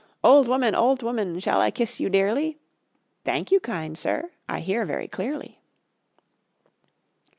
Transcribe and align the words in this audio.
"Old 0.23 0.47
woman, 0.47 0.73
old 0.73 1.03
woman, 1.03 1.39
shall 1.39 1.61
I 1.61 1.69
kiss 1.69 1.99
you 1.99 2.09
dearly?" 2.09 2.57
"Thank 3.23 3.51
you, 3.51 3.59
kind 3.59 3.95
sir, 3.95 4.31
I 4.49 4.59
hear 4.61 4.83
very 4.83 5.07
clearly." 5.07 5.59